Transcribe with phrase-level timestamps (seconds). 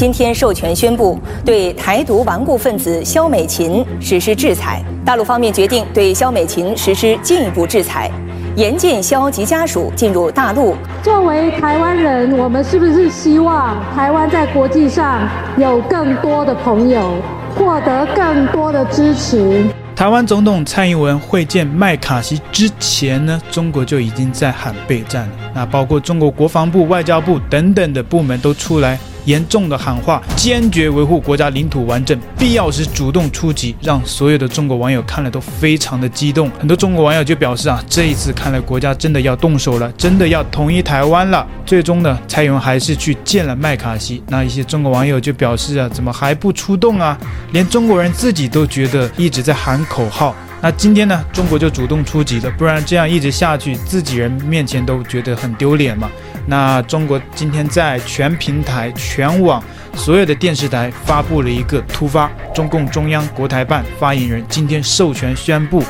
[0.00, 4.82] 今天授权宣布对台独顽固分子肖美琴实施制裁。
[5.04, 8.10] 大陆方面决定对肖美琴实施进一步制裁，
[8.56, 10.74] 严禁萧及家属进入大陆。
[11.02, 15.28] 作为台湾人，我们是不是希望台湾在国际上
[15.58, 17.16] 有更多的朋友，
[17.54, 19.62] 获得更多的支持？
[19.94, 25.32] 台湾总统蔡英文会见麦卡锡之前呢，中国就已经在喊备战了。
[25.54, 28.98] 那包括中国国防部、外交部等等的部门都出来。
[29.24, 36.50] 严重的喊话，坚决维护国家领土完整，必要时主动出击，让所有的中国网友看了都非常的激动。
[36.58, 41.46] 很多中国网友就表示啊，这一次看来国家真的要动手了，真的要统一台湾了。
[41.64, 44.22] 最终呢，蔡英文还是去见了麦卡锡。
[44.28, 47.18] 那一些中国网友就表示啊，怎么还不出动啊？
[47.52, 50.34] 连中国人自己都觉得一直在喊口号。
[50.62, 56.10] 那今天呢，中国就主动出击了，不然这样一直下去，自己人面前都觉得很丢脸嘛。
[56.46, 59.62] 那中国今天在全平台、全网
[59.94, 65.82] 所有的电视台发布了一个突发，中共中央国台办发言人今天授权宣布，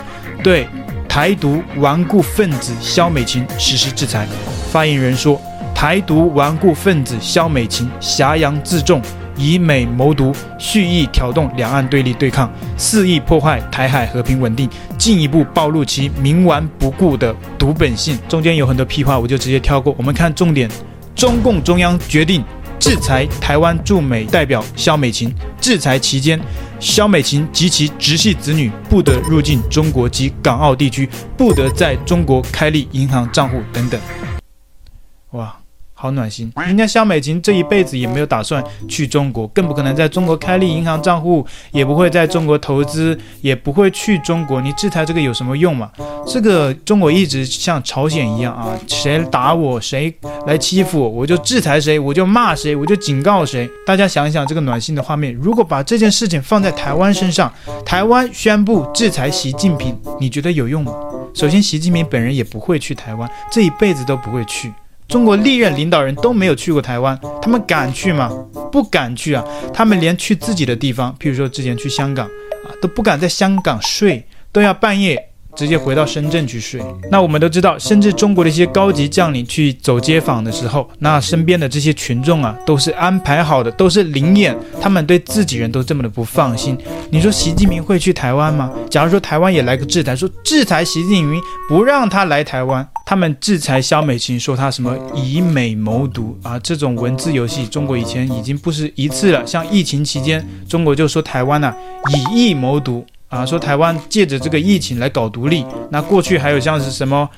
[0.42, 0.66] 对
[1.08, 4.26] 台独顽固分子肖美琴实施制裁。
[4.70, 5.40] 发言人说，
[5.74, 9.00] 台独顽固分子肖美琴挟洋自重。
[9.40, 18.18] 以美谋独，蓄意挑动两岸对立对抗，肆意破坏台海和平稳定，进一步暴露其冥顽不顾的独本性。
[18.28, 19.94] 中间有很多屁话，我就直接跳过。
[19.96, 20.70] 我们看重点：
[21.16, 22.44] 中共中央决定
[22.78, 25.34] 制裁台湾驻美代表萧美琴。
[25.58, 26.38] 制裁期间，
[26.78, 34.00] 萧美琴及其直系子女不得入境中国及港澳地区，不得在中国开立银行账户等等。
[35.32, 35.59] 哇！
[36.00, 44.62] 好暖心，人家萧美琴这一辈子也没有打算去中国，更不可能在中国开立银行账户，也不会在中国投资，也不会去中国。
[44.62, 45.90] 你制裁这个有什么用嘛？
[46.26, 50.10] 这个中国一直像朝鲜一样啊，谁打我，谁
[50.46, 53.68] 来欺负我，我就制裁谁，我就骂谁，我就警告谁。
[53.86, 57.52] 大家想一想这个暖心的画面，如果把这件事情放在台湾身上，
[57.84, 60.94] 台湾宣布制裁习近平，你觉得有用吗？
[61.34, 64.72] 首先，习近平本人也不会去台湾，这一辈子都不会去。
[65.10, 68.30] 中国历任领导人都没有去过台湾，他们敢去吗？
[68.70, 69.44] 不敢去啊！
[69.74, 75.29] 他们连去自己的地方，譬如说之前去香港啊，都不敢在香港睡，都要半夜。
[75.56, 76.80] 直接回到深圳去睡。
[77.10, 84.56] 那我们都知道，甚至中国的一些高级将领去走街访的时候，那身边的这些群众啊，都是安排好的，都是临演。
[84.80, 86.76] 他们对自己人都这么的不放心。
[87.10, 88.72] 你说习近平会去台湾吗？
[88.88, 92.86] 假如说台湾也来个制裁，说制裁习近平，不让他来台湾。
[93.04, 99.44] 他们制裁肖美琴，说他什么以美谋独啊，这种文字游戏，中国以前已经不是一次了。
[99.44, 101.74] 像疫情期间，中国就说台湾呐，
[102.32, 103.04] 以疫谋独。
[103.30, 107.28] 啊，说台湾借着这个疫情来搞独立，那过去还有像是什么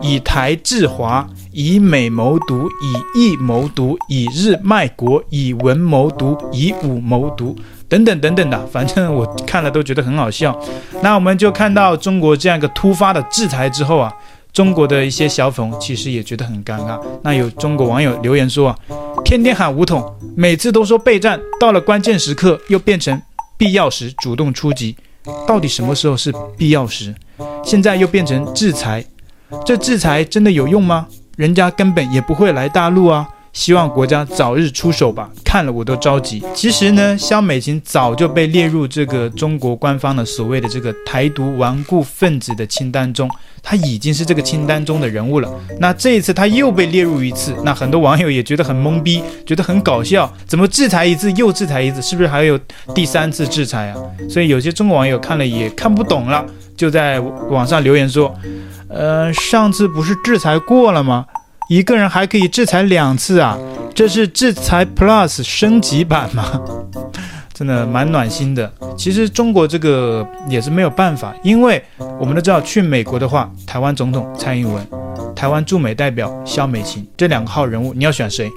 [0.00, 7.56] 以台制华、以美谋独、以义谋独、以日卖国、以文谋独、以武谋独
[7.88, 10.56] 等等等等的，反正我看了都觉得很好笑。
[11.02, 14.12] 那我们就看到中国这样一个突发的制裁之后啊，
[14.52, 16.96] 中国的一些小粉其实也觉得很尴尬。
[17.24, 18.78] 那有中国网友留言说啊，
[19.24, 23.20] 天天喊武统，每次都说备战，到了关键时刻又变成
[23.58, 24.94] 必要时主动出击。
[25.46, 27.14] 到底什么时候是必要时？
[27.64, 29.04] 现在又变成制裁，
[29.64, 31.06] 这制裁真的有用吗？
[31.36, 33.28] 人家根本也不会来大陆啊！
[33.52, 36.42] 希望国家早日出手吧，看了我都着急。
[36.54, 43.28] 其实呢，萧美琴早就被列入这个中国官方的所谓的这个台独顽固分子的清单中，
[43.62, 45.52] 她已经是这个清单中的人物了。
[45.80, 52.00] 那这一次她又被列入一次，那很多网友也觉得很懵逼，觉得很搞笑，怎么制裁一次又制裁一次？
[52.00, 52.58] 是不是还有
[52.94, 53.96] 第三次制裁啊？
[54.28, 56.44] 所以有些中国网友看了也看不懂了，
[56.76, 58.32] 就在网上留言说
[58.88, 61.26] ：“呃，上次不是制裁过了吗？”
[61.70, 63.56] 一个人还可以制裁两次啊？
[63.94, 66.60] 这是制裁 Plus 升级版吗？
[67.54, 68.68] 真的蛮暖心的。
[68.98, 71.80] 其实中国这个也是没有办法，因为
[72.18, 74.84] 我们都知道，去美国的话，台湾总统蔡英文，
[75.36, 78.50] 台湾驻美代表肖美琴这两个号人物，你要选谁？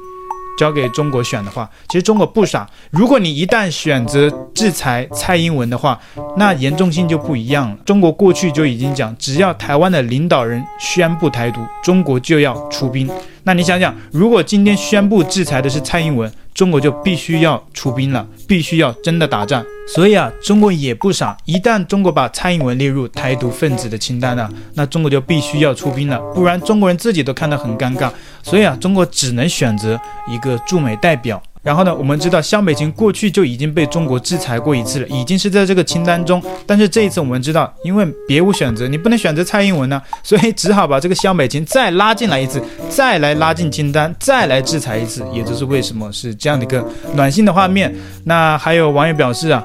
[0.57, 2.69] 交给中国选的话，其实中国不傻。
[2.91, 5.99] 如果你一旦选择制裁蔡英文的话，
[6.37, 7.77] 那严重性就不一样了。
[7.85, 13.09] 中国过去就已经讲，只要台湾的领导人宣布台独，中国就要出兵。
[13.45, 19.65] 那你想想，如果今天宣布制裁的是蔡英文，中国就必须要出兵了，必须要真的打仗。
[19.93, 28.09] 所以啊，中国也不傻，一旦中国把蔡英文列入台独分子的清单了，那中国就必须要出兵了，不然中国人自己都看得很尴尬。
[28.43, 36.43] 所以啊，中国只能选择一个驻美代表，然后呢，我们知道萧美琴过去就已经被中国制裁过一次了，已经是在这个清单中。
[36.67, 45.25] 但是这一次我们知道，因为别无选择，你不能选择蔡英文呢、 所以只好把这个萧美琴再拉进来一次，再来拉进清单，再来制裁一次。
[45.33, 46.85] 也就是为什么是这样的一个
[47.15, 47.95] 暖心的画面。
[48.25, 49.63] 那还有网友表示啊，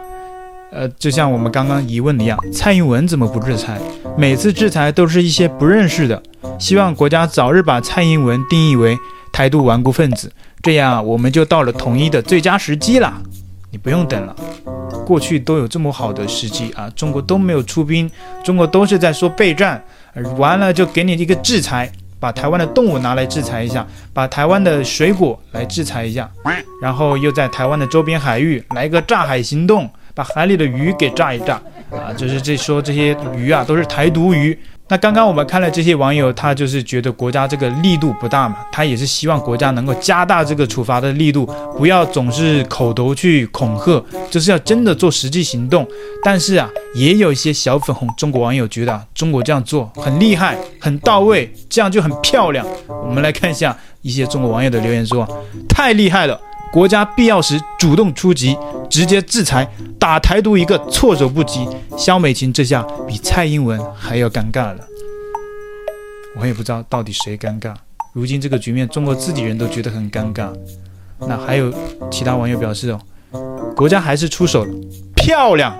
[0.70, 3.76] 呃，就像我们刚刚疑问的一样，蔡英文怎么不制裁？
[4.16, 6.20] 每次制裁都是一些不认识的，
[6.58, 8.96] 希望国家早日把蔡英文定义为
[9.32, 10.32] 台独顽固分子。
[10.62, 13.22] 这样我们就到了统一的最佳时机了，
[13.70, 14.34] 你不用等了。
[15.06, 18.10] 过去都有这么好的时机啊，中国都没有出兵，
[18.44, 19.82] 中国都是在说备战，
[20.36, 26.28] 完了就给你一个制裁，把台湾的动物拿来制裁一下，把台湾的水果来制裁一下，
[26.82, 31.54] 然后又在台湾的周边海域来个炸海行动，把海里的鱼给炸一炸
[31.90, 34.58] 啊，就是这说这些鱼啊都是台独鱼。
[34.90, 41.44] 那刚刚我们看了这些网友，他就是觉得国家这个力度不大嘛，他也是希望国家能够加大这个处罚的力度，
[41.76, 45.86] 不要总是口头去恐吓，就是要真的做实际行动。
[46.24, 52.66] 但是啊，也有一些小粉红中国网友觉得中国这样做很厉害、很到位，这样就很漂亮。
[52.88, 55.28] 我们来看一下一些中国网友的留言说：
[55.68, 56.40] 太厉害了。
[56.72, 58.56] 国家必要时主动出击，
[58.90, 59.68] 直接制裁，
[59.98, 61.66] 打台独一个措手不及。
[61.96, 64.78] 肖美琴这下比蔡英文还要尴尬了。
[66.40, 67.74] 我也不知道到底谁尴尬。
[68.12, 70.48] 如今这个局面，中国自己人都觉得很尴尬。
[71.20, 71.72] 那还有
[72.10, 73.00] 其他网友表示哦，
[73.74, 74.70] 国家还是出手了，
[75.16, 75.74] 漂亮。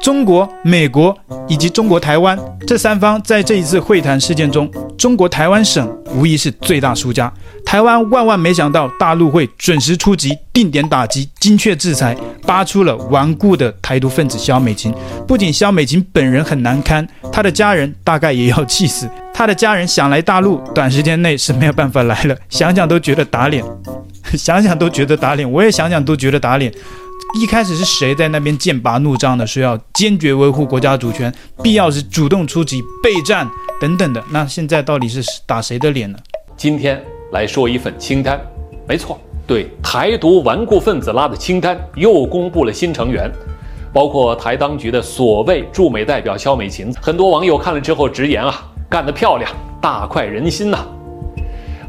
[0.00, 1.14] 中国、美国
[1.46, 7.30] 以及中国台湾这三方在这一次会谈事件中，中国台湾省无疑是最大输家。
[7.66, 12.16] 台湾万万没想到大陆会准时出击，定点打击，精确制裁，
[12.46, 14.92] 扒出了顽固的台独分子萧美琴。
[15.28, 19.08] 不仅萧美琴本人很难堪，她的家人大概也要气死。
[19.34, 23.62] 她的家人想来大陆，短时间内是没有办法来了，想想都觉得打脸，
[24.32, 25.50] 想想都觉得打脸。
[25.50, 26.72] 我也想想都觉得打脸。
[27.40, 31.32] 一开始是谁在那边剑拔弩张的，说要坚决维护国家主权，
[31.62, 33.48] 必要时主动出击备战
[33.80, 34.22] 等等的？
[34.30, 36.18] 那现在到底是打谁的脸呢？
[36.56, 37.02] 今天
[37.32, 38.40] 来说一份清单，
[38.88, 43.30] 没错，对台独顽固分子拉的清单又公布了新成员，
[43.92, 46.92] 包括台当局的所谓驻美代表萧美琴。
[47.00, 49.50] 很多网友看了之后直言啊，干得漂亮，
[49.80, 50.84] 大快人心呐、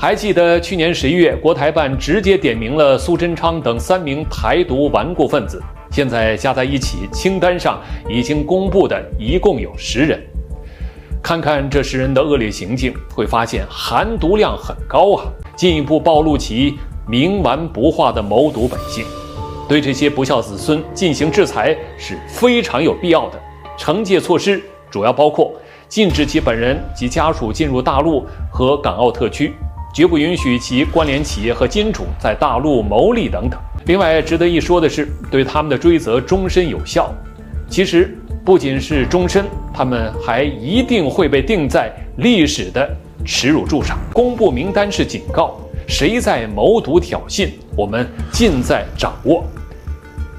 [0.02, 5.62] 还记得去年十一月，国台办直接点名了苏贞昌等三名台独顽固分子。
[5.92, 10.20] 现在加在一起，清单上已经公布的一共有十人。
[11.22, 15.26] 看看这十人的恶劣行径，会发现含毒量很高啊！
[15.56, 19.06] 进一步暴露其冥顽不化的谋独本性。
[19.70, 23.40] 对这些不孝子孙进行制裁是非常有必要的。
[23.78, 25.54] 惩戒措施主要包括
[25.88, 29.54] 禁止其本人及家属进入大陆和港澳特区。
[29.94, 33.60] 绝不允许其关联企业和金主在大陆牟利等等。
[33.86, 37.14] 另外，值得一说的是，对他们的追责终身有效。
[37.70, 42.90] 其实，不仅是终身，他们还一定会被定在历史的
[43.26, 43.98] 耻辱柱上。
[44.14, 49.44] 公布名单是警告，谁在谋独挑衅，我们尽在掌握。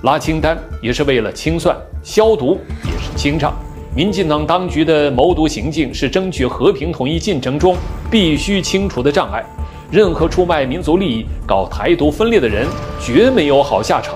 [0.03, 3.55] 拉清单也是为了清算，消毒也是清账。
[3.95, 7.77] 民进党当局的谋独行径是争取和平统一进程中
[8.11, 9.45] 必须清除的障碍。
[9.91, 12.67] 任何出卖民族利益、搞台独分裂的人，
[12.99, 14.15] 绝没有好下场，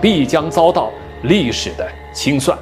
[0.00, 0.90] 必将遭到
[1.22, 2.58] 历史的清算。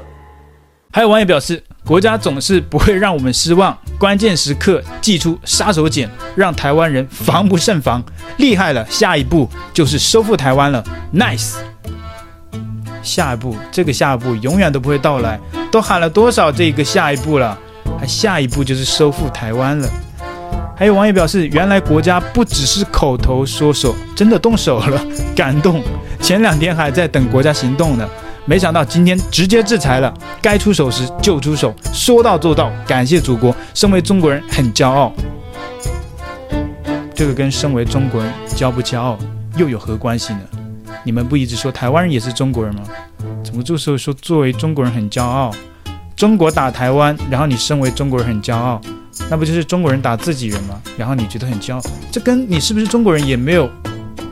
[0.93, 8.05] 还有网友表示，国家总是不会让我们失望，关键时刻祭出杀手锏，让台湾人防不胜防，
[8.37, 8.85] 厉害了！
[8.91, 10.85] 下一步就是收复台湾了
[11.15, 11.55] ，nice。
[13.03, 15.41] 下一步，这个下一步永远都不会到来。
[15.71, 17.57] 都喊了多少这个下一步了？
[17.99, 19.89] 还下一步就是收复台湾了。
[20.77, 25.01] 还有网友表示，原来国家不只是口头说说，真的动手了，
[25.37, 25.83] 感动。
[26.21, 28.09] 前两天还在等国家行动呢，
[28.47, 30.13] 没想到今天直接制裁了。
[30.41, 33.55] 该出手时就出手，说到做到，感谢祖国。
[33.75, 35.13] 身为中国人很骄傲。
[37.15, 39.19] 这个跟身为中国人骄不骄傲
[39.57, 40.41] 又有何关系呢？
[41.05, 42.83] 你们不一直说台湾人也是中国人吗？
[43.51, 45.53] 怎么这时候说作为中国人很骄傲？
[46.15, 48.81] 中国打台湾，然后你身为中国人很骄傲，
[49.29, 50.81] 那不就是中国人打自己人吗？
[50.97, 53.69] 然后你觉得很骄傲，这跟你是不是中国人也没有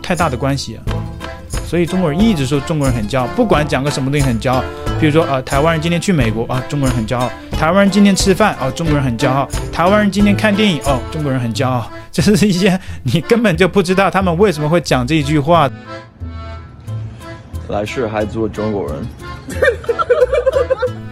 [0.00, 0.78] 太大的关系啊。
[1.66, 4.62] 所以中国人一直说中国人很骄傲，不管讲个什么东西很骄傲。
[5.00, 11.90] 比如说啊、台湾人今天去美国啊，中国人很骄傲；台湾人今天吃饭啊，中国人很骄傲；台湾人今天看电影哦，中国人很骄傲。
[12.12, 15.68] 这是一些你根本就不知道他们为什么会讲这一句话。
[17.68, 18.94] 来世还做中国人。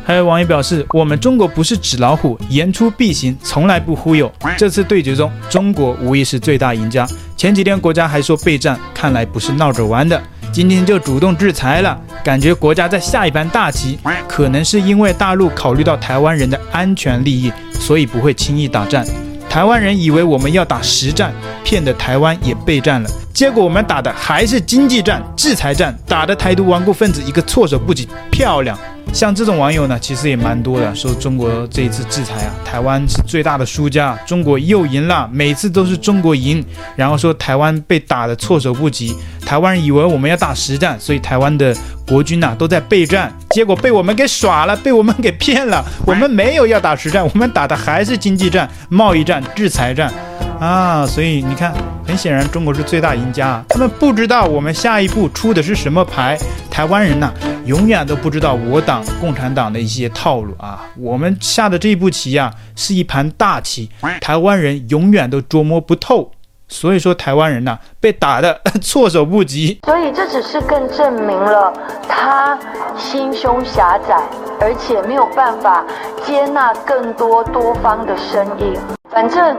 [0.04, 4.32] 还有网友表示，我们中国不是纸老虎，言出必行，从来不忽悠。
[4.56, 7.04] 这次对决中，中国无疑是最大赢家。
[7.36, 10.22] 前几天国家还说备战，看来不是闹着玩的。
[10.52, 13.98] 今天就主动制裁了，感觉国家在下一盘大棋。
[14.28, 19.04] 可能是因为大陆考虑到台湾人的安全利益，所以不会轻易打仗。
[19.56, 21.32] 台湾人以为我们要打实战，
[21.64, 23.08] 骗得台湾也备战了。
[23.32, 28.06] 结果我们打的还是经济战、制裁战，打的台独顽固分子一个措手不及。
[28.30, 28.78] 漂亮！
[29.14, 36.62] 像这种网友呢，其实也蛮多的，说中国这一次制裁啊，台湾是最大的输家，中国又赢了，每次都是中国赢，
[36.94, 41.72] 然后说台湾被打的措手不及，台湾人以为我们要打实战，所以台湾的
[42.04, 50.12] 国军呐、都在备战，结果被我们给耍了，被我们给骗了，我们没有要打实战，我们打的还是经济战、贸易战、制裁战。
[50.58, 51.72] 啊，所以你看，
[52.04, 53.64] 很显然中国是最大赢家啊。
[53.68, 56.36] 他们不知道我们下一步出的是什么牌。
[56.70, 57.30] 台湾人呐，
[57.66, 60.84] 永远都不知道我党共产党的一些套路啊。
[60.96, 66.32] 我们下的这一步棋呀，是一盘大棋，台湾人永远都琢磨不透。
[66.68, 69.80] 所以说，台湾人呐，被打得 措手不及。
[69.84, 71.72] 所以这只是更证明了
[72.08, 72.58] 他
[72.96, 74.16] 心胸狭窄，
[74.60, 75.84] 而且没有办法
[76.24, 78.74] 接纳更多多方的声音。
[79.10, 79.56] 反正。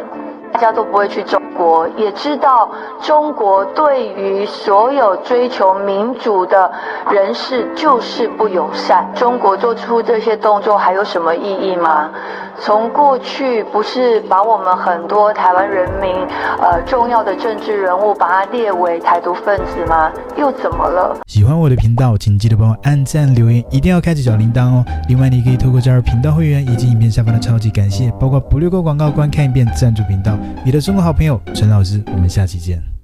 [0.54, 2.70] 大家都不会去中国，也知道
[3.02, 6.72] 中国对于所有追求民主的
[7.12, 9.08] 人士就是不友善。
[9.14, 12.10] 中国做出这些动作还有什么意义吗？
[12.60, 16.12] 从过去不是把我们很多台湾人民
[16.60, 20.12] 呃重要的政治人物把它列为台独分子吗？
[20.36, 21.16] 又怎么了？
[21.28, 24.84] 喜欢我的频道，请记得帮我按赞留言，一定要开启小铃铛哦。
[25.08, 30.37] 另外，你可以透过加入频道会员以及影片下方的超级感谢，包括不略过广告、观看一遍赞助频道。
[30.66, 32.97] 你的中国好朋友陈老师，我们下期见。